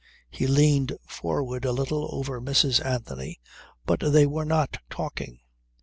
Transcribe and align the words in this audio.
He 0.31 0.47
leaned 0.47 0.97
forward 1.05 1.63
a 1.63 1.71
little 1.71 2.09
over 2.11 2.41
Mrs. 2.41 2.83
Anthony, 2.83 3.39
but 3.85 3.99
they 3.99 4.25
were 4.25 4.45
not 4.45 4.77
talking. 4.89 5.41